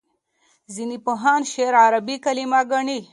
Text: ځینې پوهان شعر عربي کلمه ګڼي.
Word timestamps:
ځینې 0.73 0.97
پوهان 1.05 1.41
شعر 1.51 1.73
عربي 1.85 2.15
کلمه 2.25 2.61
ګڼي. 2.71 2.99